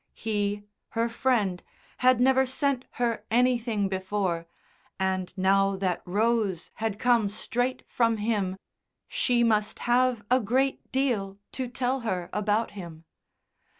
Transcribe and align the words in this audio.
He, 0.15 0.63
her 0.97 1.07
friend, 1.07 1.61
had 1.97 2.19
never 2.19 2.43
sent 2.47 2.85
her 2.93 3.23
anything 3.29 3.87
before, 3.87 4.47
and 4.99 5.31
now 5.37 5.75
that 5.75 6.01
Rose 6.05 6.71
had 6.77 6.97
come 6.97 7.29
straight 7.29 7.83
from 7.87 8.17
him, 8.17 8.57
she 9.07 9.43
must 9.43 9.77
have 9.85 10.23
a 10.31 10.39
great 10.39 10.91
deal 10.91 11.37
to 11.51 11.67
tell 11.67 11.99
her 11.99 12.31
about 12.33 12.71
him. 12.71 13.05